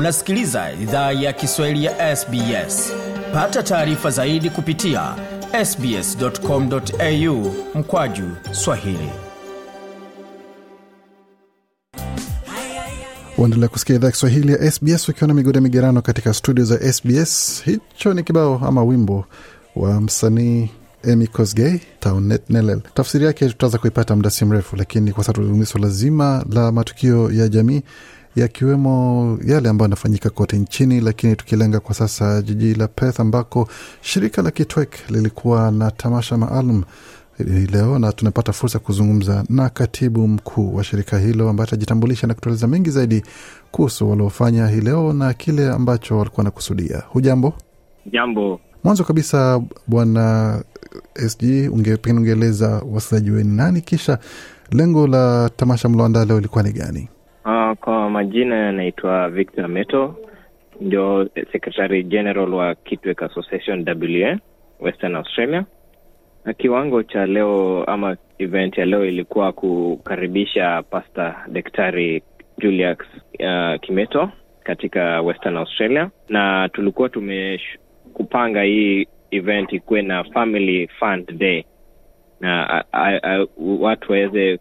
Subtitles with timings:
[0.00, 2.92] unasikiliza idhaa ya kiswahili ya sbs
[3.32, 5.14] pata taarifa zaidi kupitia
[5.64, 9.10] sbscomau mkwaju swahili.
[13.38, 18.14] Uendelea kusikia idhaa kiswahili ya sbs ukiwa na migode migerano katika studio za sbs hicho
[18.14, 19.24] ni kibao ama wimbo
[19.76, 20.70] wa msanii
[21.12, 22.42] Amy Kosgei Taunet.
[22.94, 27.30] Tafsiri yake tutaweza kuipata muda si mrefu, lakini kwa sasa tuzungumzia swala zima la matukio
[27.32, 27.82] ya jamii
[28.36, 33.68] yakiwemo yale ambayo yanafanyika kote nchini, lakini tukilenga kwa sasa jiji la Perth ambako
[34.00, 36.82] shirika la Kitwek lilikuwa na tamasha maalum
[37.38, 42.26] hii leo na tunapata fursa ya kuzungumza na katibu mkuu wa shirika hilo ambaye atajitambulisha
[42.26, 43.22] na kutueleza mengi zaidi
[43.70, 47.02] kuhusu waliofanya hii leo na kile ambacho walikuwa wanakusudia.
[47.08, 47.54] Hujambo?
[48.12, 48.60] Jambo.
[48.84, 50.62] Mwanzo kabisa, bwana
[51.28, 54.18] SG, unge, pengine ungeeleza wasikilizaji wenu nani, kisha
[54.70, 57.08] lengo la tamasha mloandaa leo ilikuwa ni gani?
[57.74, 60.14] Kwa majina yanaitwa Victor Meto,
[60.80, 64.38] ndio secretary general wa Kitwek Association WA
[64.80, 65.64] Western Australia.
[66.44, 72.22] Na kiwango cha leo ama event ya leo ilikuwa kukaribisha Pastor Daktari
[72.58, 72.98] Julius
[73.40, 74.30] uh, Kimeto
[74.64, 81.64] katika Western Australia, na tulikuwa tumekupanga hii event ikuwe na family fund day
[82.40, 84.58] na a, a, a, watu waweze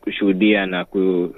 [0.00, 1.34] kushuhudia na ku,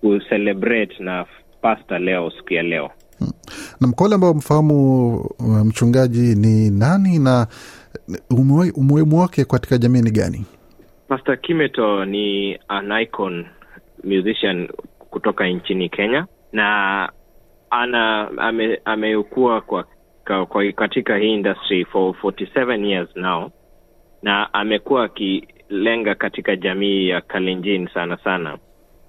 [0.00, 1.24] kucelebrate na
[1.62, 2.90] pasta leo siku ya leo.
[3.18, 3.32] Hmm.
[3.80, 5.30] na wale ambao mfahamu
[5.64, 7.46] mchungaji ni nani na
[8.76, 10.44] umuhimu wake katika jamii ni gani?
[11.08, 13.46] Pastor Kimeto ni an icon
[14.04, 14.68] musician
[15.10, 17.08] kutoka nchini Kenya na
[17.70, 18.30] ana
[18.84, 19.84] ame, kwa, kwa
[20.46, 23.50] kwa katika hii industry for 47 years now
[24.22, 28.58] na amekuwa akilenga katika jamii ya Kalenjin sana sana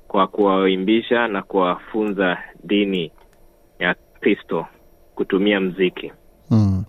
[0.08, 3.12] kwa kuwaimbisha na kuwafunza dini
[3.80, 4.66] ya Kristo
[5.16, 6.12] kutumia mziki
[6.52, 6.84] mm.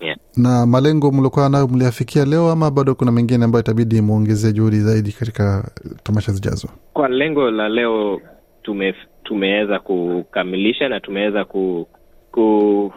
[0.00, 0.16] yeah.
[0.36, 5.12] na malengo mliokuwa nayo mliafikia leo ama bado kuna mengine ambayo itabidi mwongezee juhudi zaidi
[5.12, 5.70] katika
[6.02, 6.68] tamasha zijazo?
[6.92, 8.20] Kwa lengo la leo
[8.62, 8.94] tume
[9.24, 11.88] tumeweza kukamilisha na tumeweza ku,
[12.32, 12.92] ku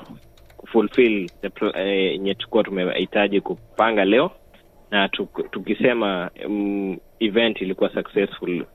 [0.71, 1.29] fulfill
[1.75, 4.31] yenye eh, tukuwa tumehitaji kupanga leo
[4.91, 8.65] na tuk, tukisema um, event ilikuwa successful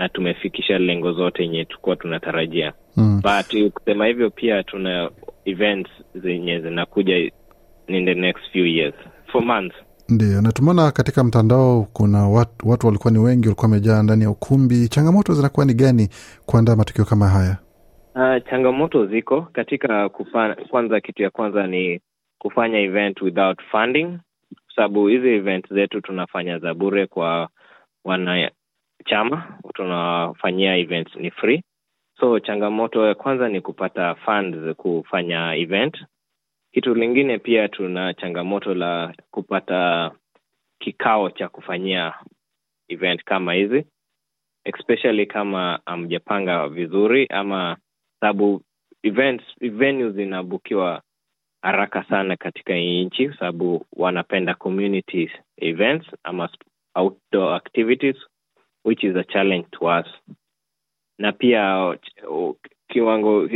[0.00, 2.72] na tumefikisha lengo zote yenye tulikuwa tunatarajia.
[2.96, 3.20] Mm.
[3.22, 5.10] but kusema hivyo pia tuna
[5.44, 7.16] events zenye zinakuja
[7.86, 8.94] in the next few years.
[9.32, 9.76] For months.
[10.08, 14.30] Ndio na tumeona katika mtandao kuna watu, watu walikuwa ni wengi walikuwa wamejaa ndani ya
[14.30, 14.88] ukumbi.
[14.88, 16.08] Changamoto zinakuwa ni gani
[16.46, 17.56] kuandaa matukio kama haya?
[18.14, 22.00] Uh, changamoto ziko katika kufa, kwanza kitu ya kwanza ni
[22.38, 24.06] kufanya event without funding.
[24.66, 27.48] Kwa sababu hizi event zetu tunafanya za bure kwa
[29.00, 31.62] wanachama tunafanyia events ni free.
[32.20, 36.04] So changamoto ya kwanza ni kupata funds kufanya event.
[36.72, 40.10] Kitu lingine pia tuna changamoto la kupata
[40.80, 42.14] kikao cha kufanyia
[42.88, 43.84] event kama hizi
[44.64, 47.76] especially kama amjapanga vizuri ama
[48.20, 48.62] sababu
[49.02, 51.02] events venues zinabukiwa
[51.62, 56.48] haraka sana katika hii nchi sababu wanapenda community events ama
[56.94, 58.16] outdoor activities
[58.84, 60.06] which is a challenge to us.
[61.18, 61.94] Na pia
[62.88, 63.48] kiwango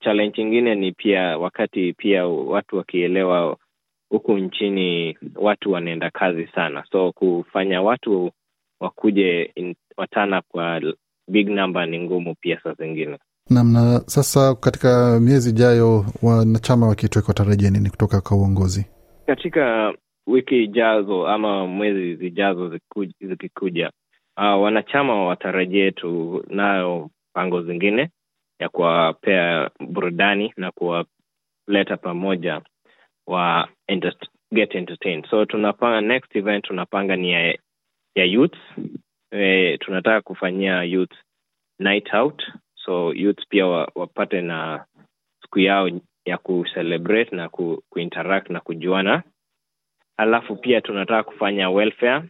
[0.00, 3.56] challenge ingine ni pia wakati pia watu wakielewa
[4.10, 6.84] huku nchini watu wanaenda kazi sana.
[6.92, 8.30] So kufanya watu
[8.80, 9.54] wakuje
[9.96, 10.80] watana kwa
[11.28, 13.18] big number ni ngumu pia saa zingine.
[13.50, 16.94] Nam na sasa katika miezi ijayo wanachama wa
[17.34, 18.86] tarajia nini kutoka kwa uongozi?
[19.26, 19.94] Katika
[20.26, 22.78] wiki ijazo ama mwezi zijazo
[23.20, 23.90] zikikuja
[24.36, 28.10] uh, wanachama watarajie tunayo pango zingine
[28.58, 32.62] ya kuwapea burudani na kuwaleta pamoja
[33.26, 33.68] wa
[34.52, 35.26] get entertained.
[35.30, 37.58] So tunapanga next event tunapanga ni ya,
[38.14, 38.56] ya youth
[39.30, 41.12] e, tunataka kufanyia youth
[41.78, 42.42] night out.
[42.74, 44.84] So youth pia wapate na
[45.42, 45.90] siku yao
[46.24, 49.22] ya kucelebrate na ku, kuinteract na kujuana.
[50.16, 52.22] Alafu pia tunataka kufanya welfare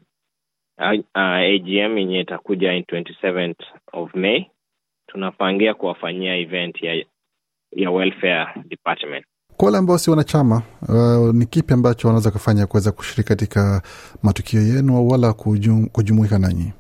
[0.79, 4.47] uh, agm yenye itakuja in 27th of may.
[5.07, 7.05] Tunapangia kuwafanyia event ya
[7.77, 9.25] ya welfare department.
[9.57, 13.83] Kwa wale ambao si wanachama uh, ni kipi ambacho wanaweza kufanya kuweza kushiriki katika
[14.23, 16.73] matukio yenu wala kujum, kujumuika nanyi?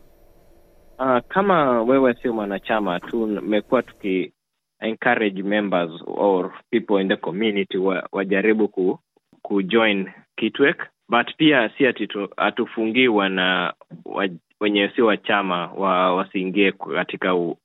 [0.98, 4.32] Uh, kama wewe sio mwanachama tumekuwa tuki
[4.80, 8.98] encourage members or people in the community wa, wajaribu ku,
[9.44, 13.74] kujoin kitwek but pia si ati hatufungiwa wana
[14.04, 14.28] wa,
[14.60, 17.56] wenye si wa chama wa, wasiingie katika u,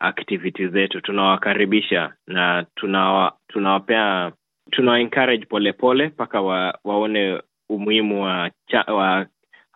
[0.00, 1.00] activity zetu.
[1.00, 4.32] Tunawakaribisha na tunawa, tunawapea
[4.70, 9.26] tunawa encourage polepole mpaka wa, waone umuhimu wa, cha, wa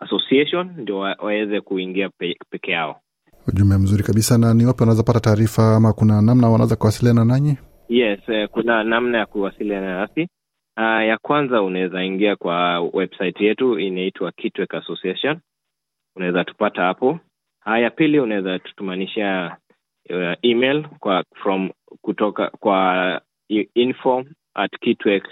[0.00, 3.00] association ndio wa, waweze kuingia pe, peke yao.
[3.48, 7.56] Ujumbe mzuri kabisa na ni wapi wanaweza pata taarifa ama kuna namna wanaweza kuwasiliana nanyi?
[7.88, 10.28] Yes eh, kuna namna ya kuwasiliana nasi
[10.76, 15.40] uh, ya kwanza unaweza ingia kwa website yetu inaitwa Kitwek Association.
[16.16, 17.18] Unaweza tupata hapo.
[17.66, 19.56] Uh, ya pili unaweza tutumanisha
[20.10, 21.70] uh, email kwa from
[22.00, 23.20] kutoka kwa
[23.74, 24.24] info
[24.54, 25.28] at kitwek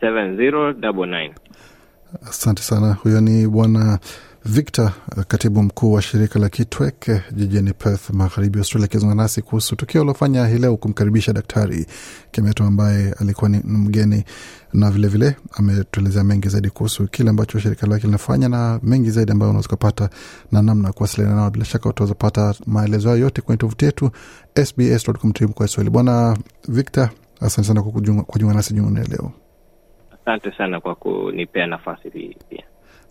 [0.00, 1.32] 0424687099
[2.28, 2.92] asante sana.
[2.92, 3.98] Huyo ni bwana
[4.44, 4.92] victor
[5.28, 10.46] katibu mkuu wa shirika la kitwek jijini perth magharibi australia akizungumza nasi kuhusu tukio aliofanya
[10.46, 11.86] hii leo kumkaribisha daktari
[12.30, 14.24] kemeto ambaye alikuwa ni mgeni
[14.72, 19.50] na vilevile ametuelezea mengi zaidi kuhusu kile ambacho shirika lake linafanya na mengi zaidi ambayo
[19.50, 20.10] unaweza kupata
[20.52, 21.50] na namna ya kuwasiliana nao.
[21.50, 24.10] Bila shaka utaweza kupata maelezo hayo yote kwenye tovuti yetu
[24.64, 25.90] sbs.com.au kwa Kiswahili.
[25.90, 26.36] bwana
[26.68, 27.10] victor
[27.40, 27.92] asante sana kwa
[28.26, 29.32] kujiunga nasi jioni leo.
[30.22, 32.64] Asante sana kwa kunipea nafasi hii pia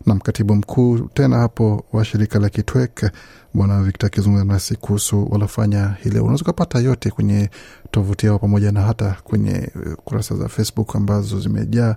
[0.06, 3.10] na mkatibu mkuu tena hapo wa shirika la kitwek
[3.54, 7.50] bwana victor akizungumza nasi kuhusu walofanya hii leo unaweza ukapata yote kwenye
[7.90, 9.70] tovuti yao pamoja na hata kwenye
[10.04, 11.94] kurasa za facebook ambazo zimejaa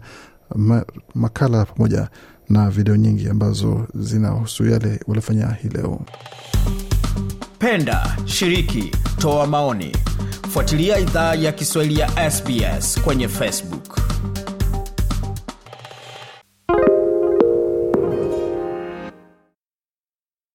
[0.55, 0.85] ma,
[1.15, 2.07] makala pamoja
[2.49, 6.01] na video nyingi ambazo zinahusu yale waliofanya hii leo.
[7.59, 9.95] Penda shiriki toa maoni.
[10.49, 13.92] Fuatilia idhaa ya kiswahili ya sbs kwenye facebook